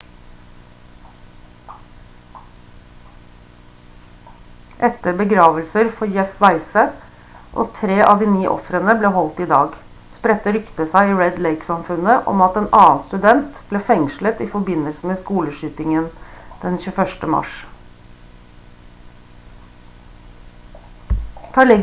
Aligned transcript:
etter 4.87 5.17
begravelser 5.19 5.89
for 5.99 6.15
jeff 6.17 6.39
weise 6.43 6.85
og 7.61 7.69
3 7.79 7.97
av 8.07 8.21
de 8.23 8.29
9 8.33 8.45
ofrene 8.51 8.95
ble 9.01 9.11
holdt 9.17 9.41
i 9.45 9.49
dag 9.51 9.75
spredte 10.17 10.53
ryktet 10.55 10.89
seg 10.93 11.11
i 11.11 11.17
red 11.19 11.37
lake-samfunnet 11.45 12.29
om 12.31 12.41
at 12.45 12.57
en 12.61 12.69
annen 12.79 13.03
student 13.09 13.59
ble 13.69 13.81
fengslet 13.89 14.41
i 14.45 14.49
forbindelse 14.55 15.09
med 15.09 15.19
skoleskytingen 15.21 16.09
den 16.63 16.81
21. 16.85 17.27
mars 17.35 17.55